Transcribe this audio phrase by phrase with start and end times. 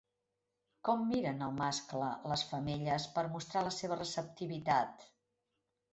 [0.87, 5.07] Com miren el mascle les femelles per mostrar la seva receptivitat?